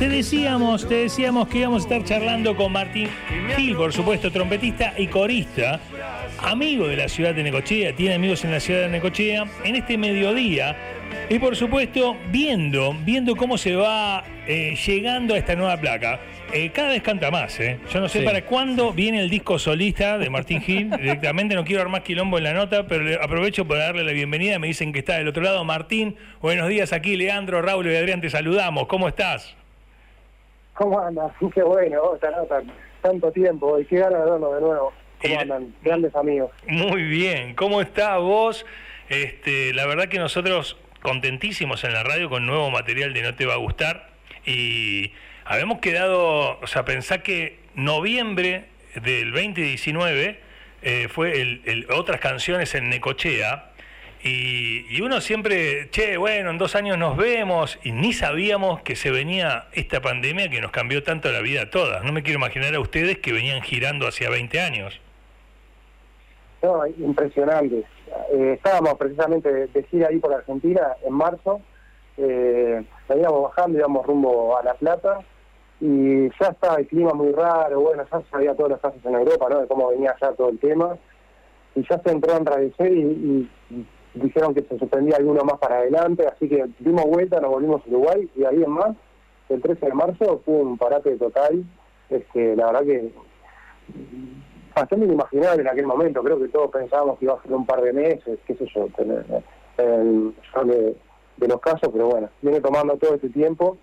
[0.00, 3.06] Te decíamos, te decíamos que íbamos a estar charlando con Martín
[3.54, 5.78] Gil, por supuesto, trompetista y corista,
[6.38, 9.98] amigo de la ciudad de Necochea, tiene amigos en la ciudad de Necochea, en este
[9.98, 10.74] mediodía.
[11.28, 16.18] Y por supuesto, viendo, viendo cómo se va eh, llegando a esta nueva placa.
[16.52, 17.78] Eh, cada vez canta más, ¿eh?
[17.92, 18.24] Yo no sé Sí.
[18.24, 20.90] para cuándo viene el disco solista de Martín Gil.
[20.98, 24.58] Directamente no quiero dar más quilombo en la nota, pero aprovecho para darle la bienvenida.
[24.58, 25.62] Me dicen que está del otro lado.
[25.64, 27.16] Martín, buenos días aquí.
[27.16, 28.86] Leandro, Raúl y Adrián, te saludamos.
[28.86, 29.56] ¿Cómo estás?
[30.80, 31.28] ¿Cómo andan?
[31.54, 34.92] Qué bueno, tan- tan- tanto tiempo y qué ganas de vernos de nuevo.
[35.20, 35.74] ¿Cómo andan?
[35.82, 36.50] Grandes amigos.
[36.66, 37.54] Muy bien.
[37.54, 38.64] ¿Cómo estás vos?
[39.10, 43.44] Este, la verdad que nosotros contentísimos en la radio con nuevo material de No Te
[43.44, 44.08] Va a Gustar.
[44.46, 45.12] Y
[45.44, 48.64] habíamos quedado, o sea, pensá que noviembre
[49.02, 50.40] del 2019
[50.82, 53.69] eh, fue el, el otras canciones en Necochea.
[54.22, 59.10] Y, uno siempre, che, bueno, en dos años nos vemos, y ni sabíamos que se
[59.10, 62.04] venía esta pandemia que nos cambió tanto la vida a todas.
[62.04, 65.00] No me quiero imaginar a ustedes que venían girando hacia 20 años.
[66.62, 67.84] No, impresionante.
[68.34, 71.62] Eh, estábamos precisamente de, de gira ahí por Argentina en marzo.
[72.18, 75.20] Eh, veníamos bajando, íbamos rumbo a La Plata
[75.80, 77.80] y ya estaba el clima muy raro.
[77.80, 79.60] Bueno, ya sabía todos los casos en Europa, ¿no?
[79.62, 80.98] De cómo venía ya todo el tema.
[81.74, 85.58] Y ya se entró a enrarecer y, y- y dijeron que se suspendía alguno más
[85.58, 86.26] para adelante.
[86.26, 88.96] Así que dimos vuelta, nos volvimos a Uruguay y ahí en más,
[89.48, 91.64] el 13 de marzo, fue un parate total.
[92.08, 93.12] Este, la verdad que
[94.74, 96.22] bastante inimaginable en aquel momento.
[96.22, 98.86] Creo que todos pensábamos que iba a ser un par de meses, qué sé yo,
[98.96, 99.24] tener
[99.78, 100.96] el son de,
[101.36, 103.78] de los casos, pero bueno, viene tomando todo este tiempo.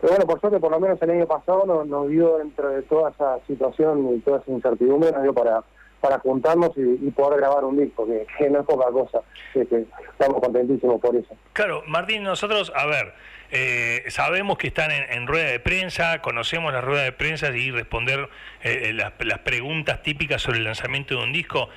[0.00, 2.82] Pero bueno, por suerte, por lo menos el año pasado nos, nos dio dentro de
[2.82, 5.64] toda esa situación y toda esa incertidumbre, nos dio para
[6.00, 9.20] para juntarnos y, y poder grabar un disco, que, no es poca cosa.
[9.54, 11.36] estamos contentísimos por eso.
[11.52, 13.14] Claro, Martín, nosotros, a ver,
[13.50, 18.28] eh, sabemos que están en, rueda de prensa, conocemos la rueda de prensa y responder
[18.62, 21.68] eh, las, las preguntas típicas sobre el lanzamiento de un disco.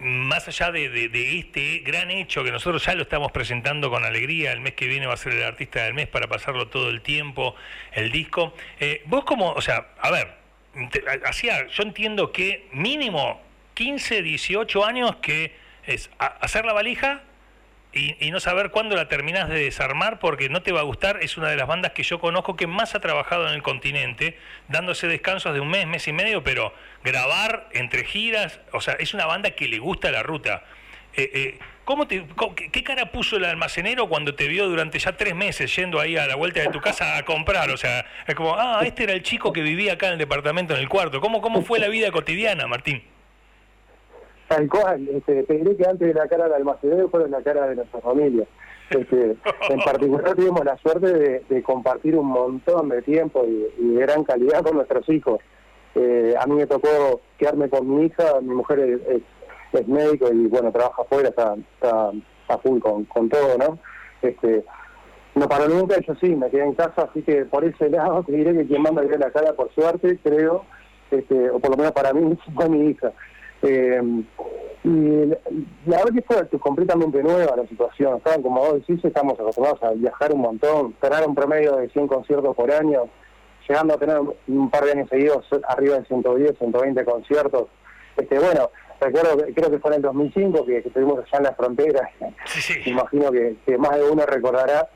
[0.00, 4.50] Más allá de, de- este gran hecho que nosotros ya lo estamos presentando con alegría,
[4.50, 7.02] el mes que viene va a ser el artista del mes para pasarlo todo el
[7.02, 7.54] tiempo,
[7.92, 8.52] el disco.
[8.80, 10.39] Eh, vos como, o sea, a ver,
[11.24, 13.40] hacía, yo entiendo que mínimo
[13.74, 17.22] 15, 18 años que es hacer la valija,
[17.92, 21.18] y, y no saber cuándo la terminás de desarmar porque no te va a gustar,
[21.22, 24.38] es una de las bandas que yo conozco que más ha trabajado en el continente,
[24.68, 29.12] dándose descansos de un mes, mes y medio, pero grabar entre giras, o sea, es
[29.12, 30.62] una banda que le gusta la ruta.
[31.14, 31.58] Eh, eh,
[31.90, 32.24] ¿cómo te,
[32.54, 36.16] qué, qué cara puso el almacenero cuando te vio durante ya tres meses yendo ahí
[36.16, 37.68] a la vuelta de tu casa a comprar?
[37.70, 40.72] O sea, es como, ah, este era el chico que vivía acá en el departamento
[40.74, 41.20] en el cuarto.
[41.20, 43.02] ¿Cómo, cómo fue la vida cotidiana, Martín?
[44.46, 47.66] Tal cual, este, te diré que antes de la cara del almacenero fueron la cara
[47.68, 48.44] de nuestra familia.
[48.90, 49.36] Este,
[49.68, 54.00] en particular tuvimos la suerte de, de compartir un montón de tiempo y, y de
[54.02, 55.40] gran calidad con nuestros hijos.
[55.94, 59.22] Eh, a mí me tocó quedarme con mi hija, mi mujer es, es-
[59.72, 61.54] es médico y bueno, trabaja afuera, está,
[62.48, 63.78] a full con, con todo, ¿no?
[64.22, 64.64] Este,
[65.34, 68.32] no paró nunca, yo sí, me quedé en casa, así que por ese lado te
[68.32, 70.64] diré que quien manda dio la cara, por suerte, creo,
[71.10, 73.12] este, o por lo menos para mí, fue mi hija.
[73.62, 74.02] Eh,
[74.82, 75.26] y
[75.86, 78.16] la verdad que fue completamente nueva la situación.
[78.16, 82.06] Estaban, como vos decís, estamos acostumbrados a viajar un montón, tener un promedio de 100
[82.08, 83.04] conciertos por año,
[83.68, 87.66] llegando a tener un par de años seguidos arriba de 110, 120 conciertos.
[88.16, 88.70] Este, bueno,
[89.00, 92.10] recuerdo que creo que fue en el 2005 que, que estuvimos allá en la frontera.
[92.46, 94.88] Sí, imagino que, que más de uno recordará.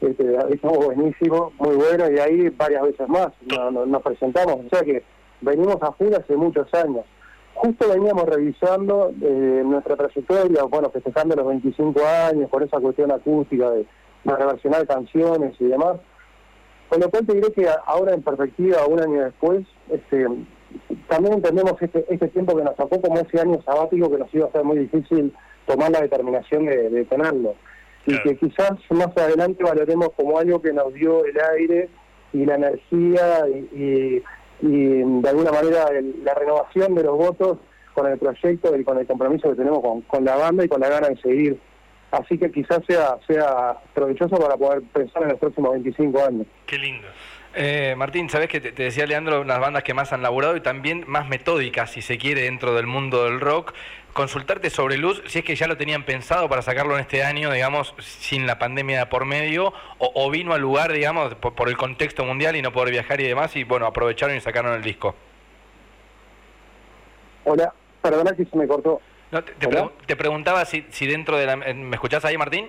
[0.00, 4.56] Este, estuvo buenísimo, muy bueno, y ahí varias veces más no- no- nos presentamos.
[4.64, 5.02] O sea que
[5.42, 7.04] venimos a full hace muchos años.
[7.54, 12.00] Justo veníamos revisando eh, nuestra trayectoria, bueno, festejando los 25
[12.30, 13.86] años, por esa cuestión acústica de,
[14.24, 15.96] de reversionar canciones y demás.
[16.88, 20.26] Con lo cual te diré que ahora en perspectiva, un año después, este,
[21.08, 24.46] también entendemos este, este tiempo que nos tocó como ese año sabático que nos iba
[24.46, 25.32] a ser muy difícil
[25.66, 27.54] tomar la determinación de, de tenerlo.
[28.06, 28.22] Y Claro.
[28.30, 31.88] que quizás más adelante valoremos como algo que nos dio el aire
[32.32, 34.22] y la energía y, y-
[34.64, 37.58] y, de alguna manera el- la renovación de los votos
[37.94, 40.80] con el proyecto y con el compromiso que tenemos con, con la banda y con
[40.80, 41.58] la gana de seguir.
[42.10, 46.46] Así que quizás sea, sea provechoso para poder pensar en los próximos 25 años.
[46.66, 47.06] Qué lindo.
[47.54, 50.60] Eh, Martín, sabes que te, te decía Leandro, unas bandas que más han laburado y
[50.60, 53.74] también más metódicas, si se quiere, dentro del mundo del rock.
[54.14, 57.50] Consultarte sobre Luz, si es que ya lo tenían pensado para sacarlo en este año,
[57.50, 61.76] digamos, sin la pandemia por medio, o, o vino al lugar, digamos, por, por el
[61.78, 65.14] contexto mundial y no poder viajar y demás, y bueno, aprovecharon y sacaron el disco.
[67.44, 67.72] Hola,
[68.02, 69.00] perdona que se me cortó.
[69.30, 69.80] No, te, te Hola.
[69.84, 71.56] pregun- te preguntaba si, si dentro de la...
[71.56, 72.68] ¿Me escuchás ahí, Martín?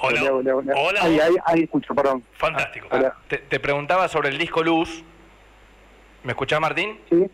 [0.00, 1.00] Hola, hola.
[1.02, 2.22] Ahí, ahí, ahí escucho, perdón.
[2.32, 2.88] Fantástico.
[2.90, 3.14] Hola.
[3.28, 5.02] Te, te preguntaba sobre el disco Luz.
[6.22, 6.98] ¿Me escuchás, Martín?
[7.10, 7.30] Sí,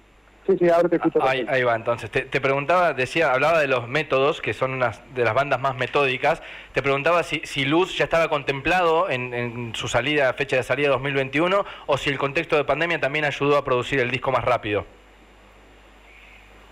[0.46, 1.22] sí, sí, ahora te escucho.
[1.22, 1.52] Ahí, perfecto.
[1.52, 2.10] ahí va, entonces.
[2.10, 5.76] Te, te preguntaba, decía, hablaba de los métodos, que son unas de las bandas más
[5.76, 6.42] metódicas.
[6.72, 10.88] Te preguntaba si, si Luz ya estaba contemplado en, en su salida, fecha de salida
[10.90, 14.84] 2021, o si el contexto de pandemia también ayudó a producir el disco más rápido.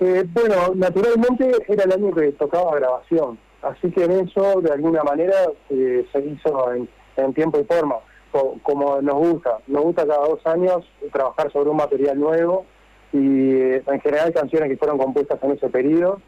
[0.01, 5.03] Eh, bueno, naturalmente era el año que tocaba grabación, así que en eso, de alguna
[5.03, 5.35] manera,
[5.71, 6.89] eh, se hizo en,
[7.35, 7.97] tiempo y forma,
[8.31, 9.59] co- como nos gusta.
[9.67, 12.65] Nos gusta cada dos años trabajar sobre un material nuevo
[13.13, 16.21] y eh, en general canciones que fueron compuestas en ese periodo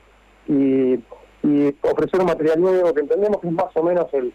[0.48, 0.98] y,
[1.82, 4.32] ofrecer un material nuevo que entendemos que es más o menos el,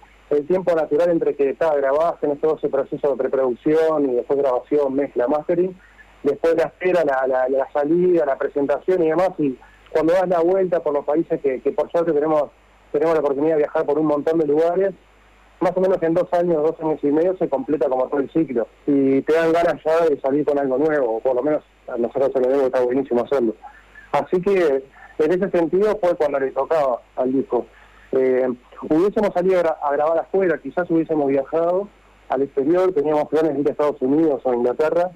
[0.47, 4.95] tiempo natural entre que estaba grabado, en todo ese proceso de preproducción y después grabación,
[4.95, 5.77] mezcla, mastering,
[6.23, 9.55] después la espera, la, la, la salida, la presentación y demás, y
[9.91, 12.49] cuando das la vuelta por los países que por suerte tenemos
[12.99, 14.93] tenemos la oportunidad de viajar por un montón de lugares,
[15.59, 18.29] más o menos en dos años, dos años y medio se completa como todo el
[18.31, 21.63] ciclo y te dan ganas ya de salir con algo nuevo, o por lo menos
[21.87, 23.55] a nosotros se lo debo, está buenísimo hacerlo.
[24.11, 24.83] Así que
[25.19, 27.65] en ese sentido fue cuando le tocaba al disco.
[28.11, 28.47] Eh,
[28.89, 31.87] hubiésemos salido a, gra- a grabar afuera, quizás hubiésemos viajado
[32.29, 35.11] al exterior, teníamos planes de ir a Estados Unidos o a Inglaterra,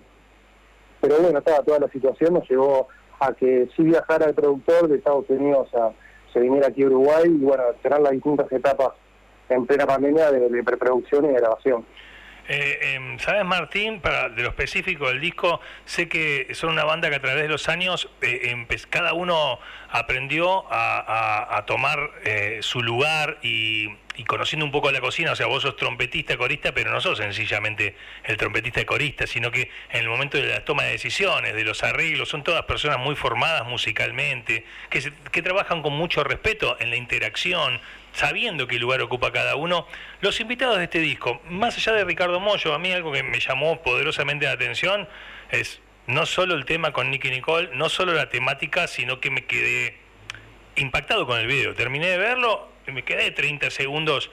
[1.01, 2.87] pero bueno, estaba toda la situación nos llevó
[3.19, 5.91] a que sí viajara el productor de Estados Unidos a
[6.33, 8.89] se viniera aquí a Uruguay y bueno, tener las distintas etapas
[9.49, 11.85] en plena pandemia de, de preproducción y de grabación.
[12.51, 14.01] Eh, em, ¿Sabes, Martín?
[14.01, 17.48] Para, de lo específico del disco, sé que son una banda que a través de
[17.48, 19.60] los años eh, empe- cada uno
[19.92, 25.31] aprendió a tomar eh, su lugar y, y conociendo un poco la cocina.
[25.31, 29.51] O sea, vos sos trompetista, corista, pero no sos sencillamente el trompetista y corista, sino
[29.51, 32.98] que en el momento de la toma de decisiones, de los arreglos, son todas personas
[32.98, 37.80] muy formadas musicalmente, que, se- que trabajan con mucho respeto en la interacción,
[38.13, 39.88] sabiendo qué lugar ocupa cada uno.
[40.21, 43.39] Los invitados de este disco, más allá de Ricardo Mollo, a mí algo que me
[43.39, 45.07] llamó poderosamente la atención
[45.51, 49.45] es no solo el tema con Nicky Nicole, no solo la temática, sino que me
[49.45, 49.97] quedé
[50.75, 51.75] impactado con el video.
[51.75, 54.31] Terminé de verlo y me quedé 30 segundos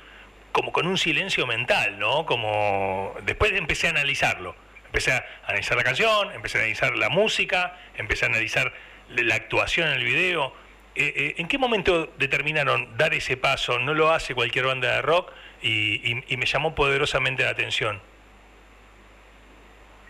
[0.52, 2.24] como con un silencio mental, ¿no?
[2.24, 4.56] Como después empecé a analizarlo.
[4.86, 8.72] Empecé a analizar la canción, empecé a analizar la música, empecé a analizar
[9.10, 10.54] la actuación en el video.
[10.96, 13.78] Eh, eh, ¿En qué momento determinaron dar ese paso?
[13.78, 15.30] No lo hace cualquier banda de rock
[15.62, 18.00] y, y- y me llamó poderosamente la atención.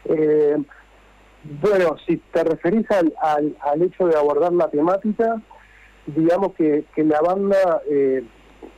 [0.04, 0.56] Eh,
[1.60, 5.40] bueno, si te referís al, al, al hecho de abordar la temática,
[6.06, 8.22] digamos que, que la banda eh,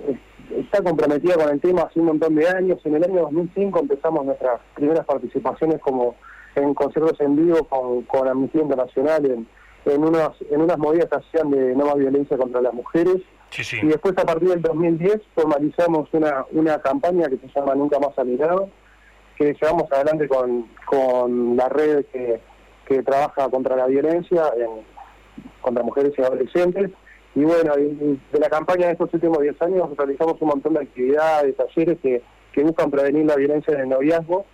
[0.08, 2.78] es- está comprometida con el tema hace un montón de años.
[2.84, 6.14] En el año 2005 empezamos nuestras primeras participaciones como
[6.54, 9.46] en conciertos en vivo con, con Amnistía Internacional en,
[9.84, 13.16] en, unas, en unas movidas que hacían de no más violencia contra las mujeres.
[13.50, 13.78] Sí, sí.
[13.82, 18.18] Y después, a partir del 2010, formalizamos una, una campaña que se llama Nunca Más
[18.18, 18.68] Alienado,
[19.36, 22.40] que llevamos adelante con, con la red que,
[22.86, 24.84] que trabaja contra la violencia en-
[25.62, 26.90] contra mujeres y adolescentes.
[27.34, 31.56] Y bueno, de la campaña de estos últimos 10 años realizamos un montón de actividades,
[31.56, 32.22] talleres que,
[32.52, 34.44] que buscan prevenir la violencia en el noviazgo.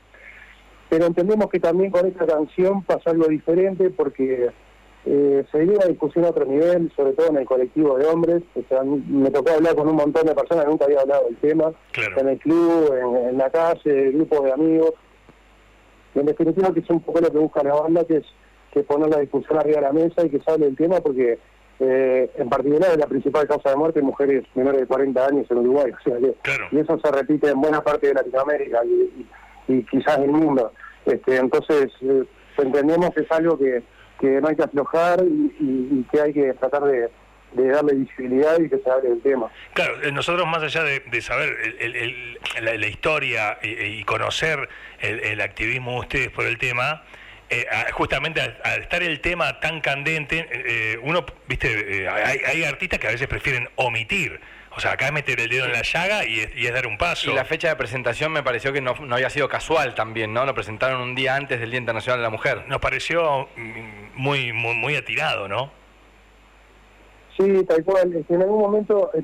[0.91, 4.51] Pero entendemos que también con esta canción pasa algo diferente porque
[5.07, 8.43] eh, se dio una discusión a otro nivel, sobre todo en el colectivo de hombres.
[8.55, 11.73] O sea, me tocó hablar con un montón de personas nunca había hablado del tema,
[11.93, 12.21] Claro.
[12.21, 14.93] en el club, en, en la calle, grupos de amigos.
[16.15, 18.25] Y en definitiva, que es un poco lo que busca la banda, que es
[18.73, 21.39] que poner la discusión arriba de la mesa y que se hable del tema, porque
[21.81, 25.47] eh, en particular es la principal causa de muerte de mujeres menores de 40 años
[25.51, 25.93] en Uruguay.
[26.01, 26.65] O sea, que- Claro.
[26.73, 29.27] y eso se repite en buena parte de Latinoamérica y,
[29.69, 30.73] y- y quizás del mundo.
[31.07, 32.25] Este, entonces, eh,
[32.59, 33.83] entendemos que es algo que,
[34.25, 35.23] que no hay que aflojar
[35.61, 37.11] y, que hay que tratar de,
[37.53, 39.51] darle visibilidad y que se hable del tema.
[39.75, 44.69] Claro, eh, nosotros más allá de, saber el- el- el- la, historia y, y conocer
[45.01, 47.05] el, el activismo de ustedes por el tema,
[47.51, 50.49] eh, justamente al, estar el tema tan candente, eh,
[50.95, 54.41] eh, uno, viste, eh, hay, hay artistas que a veces prefieren omitir.
[54.77, 56.87] O sea, acá es meter el dedo en la llaga y es, y es dar
[56.87, 57.31] un paso.
[57.31, 60.45] Y la fecha de presentación me pareció que no, no había sido casual también, ¿no?
[60.45, 62.65] Lo presentaron un día antes del Día Internacional de la Mujer.
[62.67, 65.71] Nos pareció mm, muy, muy, muy atirado, ¿no?
[67.37, 68.25] Sí, tal cual.
[68.29, 69.23] En algún momento eh,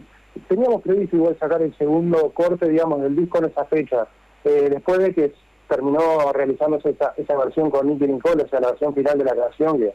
[0.48, 4.06] teníamos previsto igual sacar el segundo corte, digamos, del disco en esa fecha.
[4.44, 5.32] Eh, después de que
[5.68, 9.36] terminó realizándose esa, esa versión con Nicky Nicole, o sea, la versión final de la
[9.36, 9.94] canción, que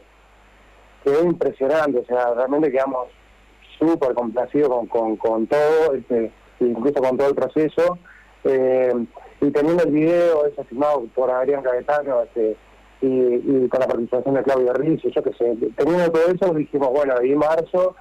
[1.04, 1.98] quedó impresionante.
[2.00, 3.08] O sea, realmente quedamos
[3.78, 7.98] súper complacidos con, con, con todo, este, incluso con todo el proceso.
[8.44, 8.92] Eh,
[9.40, 12.56] y teniendo el video ese filmado por Adrián Caetano, este,
[13.02, 16.90] y, y con la participación de Claudio Rizzo, yo qué sé, teniendo todo eso dijimos,
[16.90, 17.96] bueno, y marzo,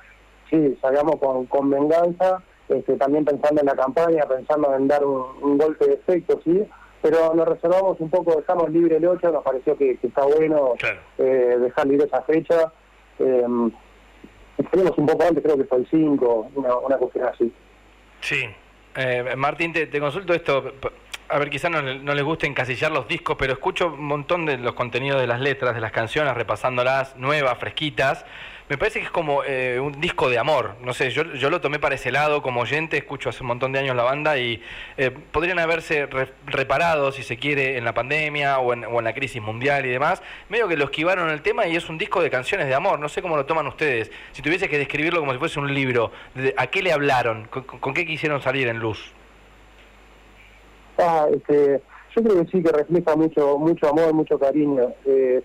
[0.50, 5.58] sí, salgamos con, con venganza este, también pensando en la campaña, pensando en dar un,
[5.58, 6.64] golpe de efecto, ¿sí?
[7.02, 10.74] Pero nos reservamos un poco, dejamos libre el 8, nos pareció que, está bueno
[11.20, 12.72] eh, dejar libre esa fecha.
[13.20, 13.46] Eh,
[14.98, 16.98] un poco antes, creo que fue el 5, una, una
[17.30, 17.52] así.
[18.22, 18.46] Sí.
[18.96, 20.72] Eh, Martín, te, te consulto esto
[21.28, 24.74] a ver, quizás no, les guste encasillar los discos, pero escucho un montón de los
[24.74, 28.26] contenidos de las letras, de las canciones, repasándolas, nuevas, fresquitas.
[28.68, 30.74] Me parece que es como eh, un disco de amor.
[30.82, 33.72] No sé, yo, yo lo tomé para ese lado como oyente, escucho hace un montón
[33.72, 34.60] de años la banda y
[34.98, 36.08] eh, podrían haberse
[36.48, 39.90] reparado, si se quiere, en la pandemia o en, o en, la crisis mundial y
[39.90, 40.24] demás.
[40.50, 43.00] Medio que lo esquivaron el tema y es un disco de canciones de amor.
[43.00, 44.12] No sé cómo lo toman ustedes.
[44.32, 46.12] Si tuviese que describirlo como si fuese un libro,
[46.58, 47.48] ¿a qué le hablaron?
[47.48, 49.14] con qué quisieron salir en luz?
[50.98, 51.82] Ah, este,
[52.16, 54.94] yo creo que sí, que refleja mucho mucho amor, mucho cariño.
[55.06, 55.44] Eh,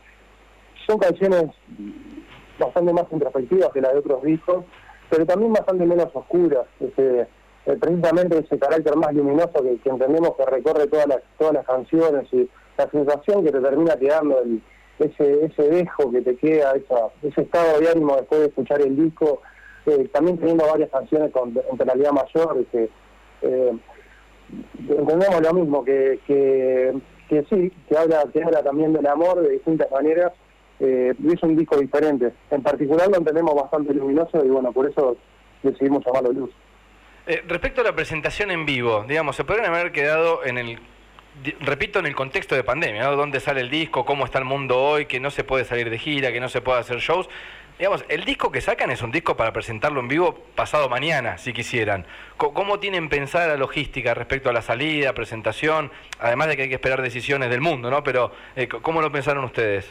[0.87, 1.45] son canciones
[2.61, 4.65] bastante más introspectivas que las de otros discos,
[5.09, 6.67] pero también bastante menos oscuras.
[6.79, 7.27] Este,
[7.67, 12.27] eh, precisamente ese carácter más luminoso que, entendemos que recorre todas las todas las canciones
[12.33, 12.49] y
[12.79, 14.43] la sensación que te termina quedando,
[14.99, 16.75] ese ese dejo que te queda,
[17.23, 19.43] ese estado de ánimo después de escuchar el disco,
[19.87, 22.89] eh, también teniendo varias canciones con tonalidad mayor, este,
[23.43, 23.73] eh,
[24.89, 26.95] entendemos lo mismo, que, que,
[27.29, 30.33] que sí, que habla, que habla también del amor de distintas maneras,
[30.81, 32.33] eh, es un disco diferente.
[32.51, 35.17] En particular lo entendemos bastante luminoso y bueno, por eso
[35.63, 36.51] decidimos llamarlo Luz.
[37.27, 40.79] Eh, respecto a la presentación en vivo, digamos, se podrían haber quedado en el,
[41.61, 43.15] repito, en el contexto de pandemia, ¿no?
[43.15, 44.07] ¿Dónde sale el disco?
[44.07, 45.05] ¿Cómo está el mundo hoy?
[45.05, 47.29] Que no se puede salir de gira, que no se puede hacer shows.
[47.79, 51.53] Digamos, el disco que sacan es un disco para presentarlo en vivo pasado mañana, si
[51.53, 52.07] quisieran.
[52.37, 55.91] ¿Cómo tienen pensada la logística respecto a la salida, presentación?
[56.19, 58.03] Además de que hay que esperar decisiones del mundo, ¿no?
[58.03, 59.89] Pero, eh, ¿cómo lo pensaron ustedes?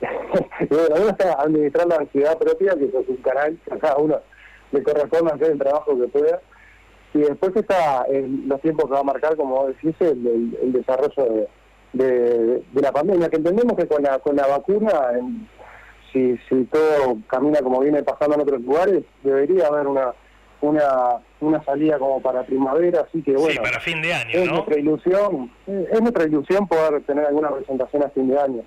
[0.00, 4.20] Bueno, uno está administrando la actividad propia, que es un canal a cada uno
[4.72, 6.40] le corresponde hacer el trabajo que pueda.
[7.14, 11.48] Y después está en los tiempos que va a marcar, como decís, el, el, desarrollo
[11.92, 14.90] de, de, la pandemia, que entendemos que con la, con la vacuna
[16.12, 20.12] si, si todo camina como viene pasando en otros lugares, debería haber una
[20.62, 23.50] una una salida como para primavera, así que bueno.
[23.50, 28.02] Sí, para fin de año, es Nuestra ilusión, es nuestra ilusión poder tener alguna presentación
[28.02, 28.62] a fin de año.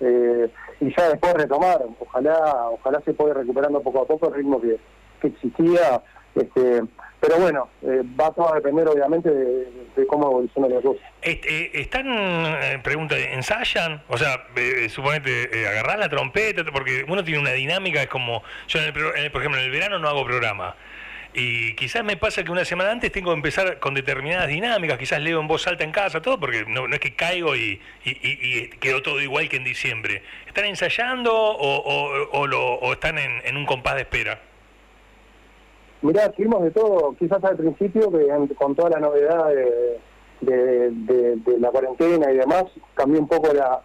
[0.00, 0.50] Eh,
[0.82, 4.78] y ya después retomar, ojalá ojalá se pueda recuperando poco a poco el ritmo que,
[5.20, 6.02] que existía
[6.34, 6.82] este,
[7.20, 11.00] pero bueno, eh, va todo a depender obviamente de, cómo evoluciona la cosa.
[11.20, 14.02] Este, ¿Están, eh, pregunta, ensayan?
[14.08, 18.42] O sea, eh, suponete, eh, agarrás la trompeta, porque uno tiene una dinámica, es como,
[18.66, 20.74] yo en el, por ejemplo en el verano no hago programa.
[21.34, 25.20] Y quizás me pasa que una semana antes tengo que empezar con determinadas dinámicas, quizás
[25.20, 27.80] leo en voz alta en casa, todo, porque no, es que caigo y,
[28.80, 30.22] quedó todo igual que en diciembre.
[30.46, 34.40] ¿Están ensayando o, o, lo, están en, un compás de espera?
[36.02, 39.48] Mirá, tuvimos de todo, quizás al principio, que con toda la novedad
[40.42, 43.82] de, la cuarentena y demás, cambió un poco la,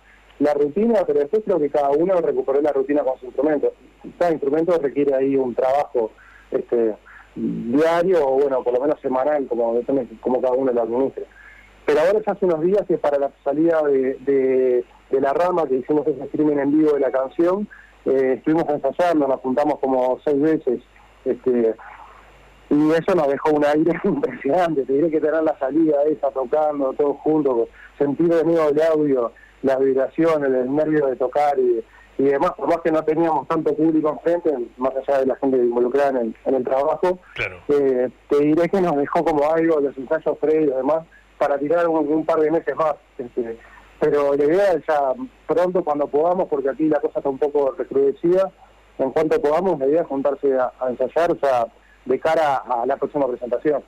[0.53, 3.73] rutina, pero después creo que cada uno recuperó la rutina con su instrumento.
[4.19, 6.11] Cada instrumento requiere ahí un trabajo
[6.51, 6.95] este,
[7.37, 9.79] diario o, bueno, por lo menos semanal, como
[10.21, 11.25] como cada uno lo administre.
[11.85, 16.05] Pero ahora ya hace unos días que para la salida de, la rama, que hicimos
[16.07, 17.67] ese streaming en vivo de la canción,
[18.05, 20.81] eh, estuvimos ensayando, nos juntamos como seis veces.
[21.23, 21.75] Este,
[22.69, 24.83] y eso nos dejó un aire impresionante.
[24.83, 29.31] Te diré que tener la salida esa tocando todos juntos, sentir de nuevo el audio,
[29.61, 31.83] las vibraciones, el nervio de tocar y,
[32.17, 35.57] y demás, por más que no teníamos tanto público enfrente, más allá de la gente
[35.57, 37.19] involucrada en el, trabajo,
[37.67, 41.05] eh, te diré que nos dejó como algo, los ensayos previos y demás,
[41.37, 42.95] para tirar un, par de meses más.
[43.19, 43.57] Este,
[43.99, 45.13] pero la idea es ya
[45.45, 48.51] pronto, cuando podamos, porque aquí la cosa está un poco recrudecida,
[48.97, 51.67] en cuanto podamos, la idea es juntarse a, a ensayar, o sea,
[52.05, 53.83] de cara a la próxima presentación.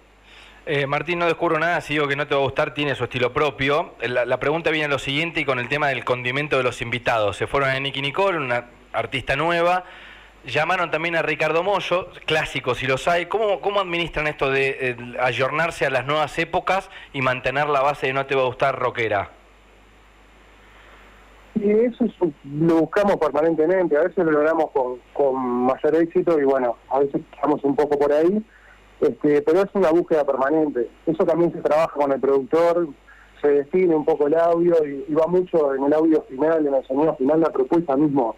[0.72, 3.06] Eh, Martín, no descubro nada, si digo que no te va a gustar, tiene su
[3.06, 3.96] estilo propio.
[4.04, 7.38] La, pregunta viene a lo siguiente y con el tema del condimento de los invitados.
[7.38, 9.86] Se fueron a Nicky Nicole, una artista nueva,
[10.46, 13.26] llamaron también a Ricardo Mollo, clásicos si los hay.
[13.26, 18.06] ¿Cómo, cómo administran esto de eh, ayornarse a las nuevas épocas y mantener la base
[18.06, 19.32] de no te va a gustar rockera?
[21.56, 22.06] Y eso
[22.44, 27.22] lo buscamos permanentemente, a veces lo logramos con, con mayor éxito y bueno, a veces
[27.34, 28.46] estamos un poco por ahí,
[29.02, 30.90] este, pero es una búsqueda permanente.
[31.06, 32.90] Eso también se trabaja con el productor,
[33.42, 36.86] se define un poco el audio y, va mucho en el audio final, en el
[36.86, 38.36] sonido final, la propuesta mismo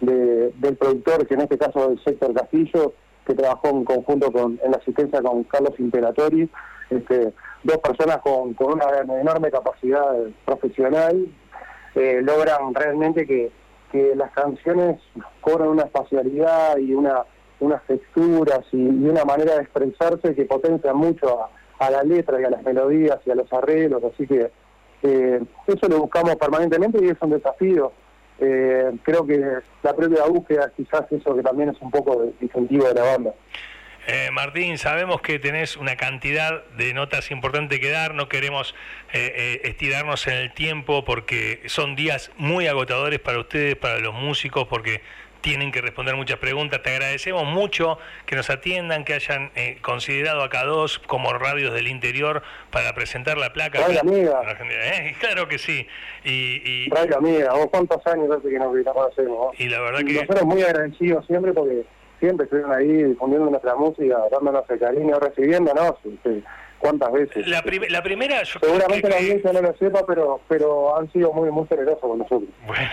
[0.00, 2.92] de, del productor, que en este caso es Héctor Castillo,
[3.26, 6.48] que trabajó en conjunto con, en la asistencia con Carlos Imperatori,
[6.90, 8.86] este, dos personas con, con una
[9.20, 11.26] enorme capacidad profesional,
[11.94, 13.50] eh, logran realmente que,
[13.90, 15.00] que las canciones
[15.40, 17.24] cobran una espacialidad y una
[17.60, 22.50] unas texturas y, una manera de expresarse que potencia mucho a, la letra y a
[22.50, 24.50] las melodías y a los arreglos, así que
[25.02, 27.92] eso lo buscamos permanentemente y es un desafío.
[28.40, 29.38] Eh, creo que
[29.82, 33.34] la propia búsqueda quizás eso que también es un poco distintivo de la banda.
[34.06, 38.74] Eh, Martín, sabemos que tenés una cantidad de notas importantes que dar, no queremos
[39.14, 44.12] eh, eh, estirarnos en el tiempo porque son días muy agotadores para ustedes, para los
[44.14, 45.00] músicos, porque
[45.44, 46.82] tienen que responder muchas preguntas.
[46.82, 49.50] Te agradecemos mucho que nos atiendan, que hayan
[49.82, 53.78] considerado a K2 como radios del interior para presentar la placa.
[53.80, 54.40] Radio amiga.
[55.20, 55.86] Claro que sí.
[56.24, 59.60] Y, Radio amiga, ¿vos cuántos años hace que nos conocemos?
[59.60, 60.14] Y la verdad que...
[60.14, 61.84] Nosotros muy agradecidos siempre porque
[62.20, 65.94] siempre estuvieron ahí difundiendo nuestra música, dándonos el cariño, recibiéndonos.
[66.04, 66.42] Este,
[66.78, 67.46] ¿Cuántas veces?
[67.46, 71.50] La, la primera, yo Seguramente la audiencia no lo sepa, pero pero han sido muy
[71.50, 72.50] muy generosos con nosotros.
[72.66, 72.90] Bueno,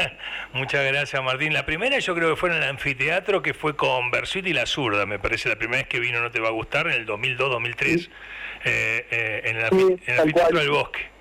[0.52, 1.52] muchas gracias Martín.
[1.52, 4.66] La primera yo creo que fue en el anfiteatro, que fue con Bersuit y La
[4.66, 7.06] Zurda, me parece, la primera vez que vino No Te Va a Gustar, en el
[7.06, 8.08] 2002-2003,
[8.64, 11.12] eh, eh, en, el, anfiteatro del Bosque.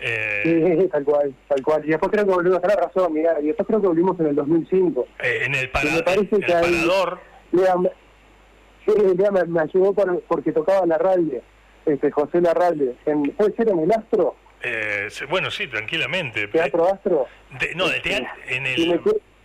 [0.00, 1.84] Eh, sí, tal cual, tal cual.
[1.84, 4.26] Y después creo que volvimos a la razón, mira, y después creo que volvimos en
[4.26, 5.06] el 2005.
[5.22, 7.20] Eh, en el, para, me parece que parador.
[8.86, 9.94] Me, me, ayudó
[10.28, 11.40] porque tocaba la radio,
[11.84, 12.96] este, José Larralde.
[13.06, 14.36] En, ¿Puede ser en el Astro?
[14.62, 16.48] Eh, bueno, sí, tranquilamente.
[16.48, 17.26] ¿Teatro Astro?
[17.74, 19.00] no, de teatro, en, el,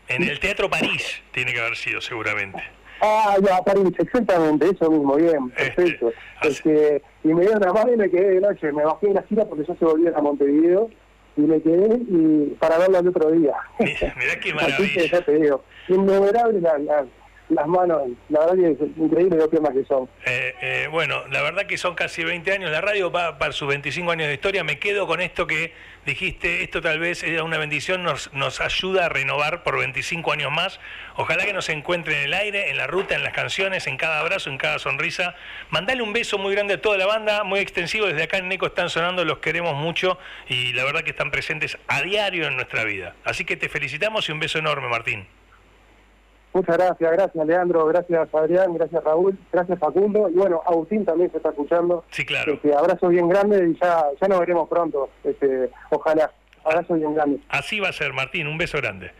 [0.08, 2.62] en el Teatro París tiene que haber sido, seguramente.
[3.02, 6.14] Ah, ya, París, exactamente, eso mismo, bien, este, perfecto.
[6.44, 9.24] Este, y me dio una mano y me quedé de noche, me bajé en la
[9.24, 10.90] gira porque yo se volvía a Montevideo
[11.36, 13.54] y me quedé y para verla el otro día.
[13.80, 14.76] Mirá, qué maravilla.
[14.84, 17.06] Así que ya te digo, innumerable la, la,
[17.52, 20.08] las manos, la verdad que es increíble lo que más que son.
[20.26, 23.68] Eh, eh, bueno, la verdad que son casi 20 años, la radio va para sus
[23.68, 25.74] 25 años de historia, me quedo con esto que
[26.06, 30.52] dijiste, esto tal vez es una bendición, nos, nos ayuda a renovar por 25 años
[30.52, 30.80] más,
[31.18, 34.20] ojalá que nos encuentre en el aire, en la ruta, en las canciones, en cada
[34.20, 35.36] abrazo, en cada sonrisa.
[35.70, 38.66] Mandale un beso muy grande a toda la banda, muy extensivo, desde acá en Neco
[38.66, 40.18] están sonando, los queremos mucho
[40.48, 43.16] y la verdad que están presentes a diario en nuestra vida.
[43.26, 45.28] Así que te felicitamos y un beso enorme, Martín.
[46.54, 51.38] Muchas gracias, gracias Leandro, gracias Adrián, gracias Raúl, gracias Facundo y bueno, Agustín también se
[51.38, 52.04] está escuchando.
[52.12, 52.54] Sí, claro.
[52.54, 56.32] Este, abrazo bien grande y ya, ya nos veremos pronto, este, ojalá.
[56.64, 57.40] Abrazo bien grande.
[57.50, 59.12] Así va a ser, Martín, un beso grande.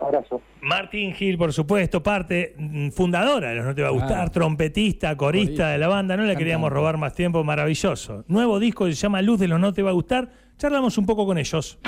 [0.00, 0.40] Abrazo.
[0.60, 5.16] Martín Gil, por supuesto, parte mm, fundadora de los No Te Va a Gustar, trompetista,
[5.16, 6.16] corista, de la banda.
[6.16, 8.24] No le queríamos robar más tiempo, maravilloso.
[8.28, 10.28] Nuevo disco se llama Luz de los No Te Va a Gustar.
[10.56, 11.78] Charlamos un poco con ellos.